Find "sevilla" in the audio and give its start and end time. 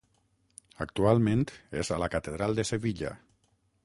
2.71-3.13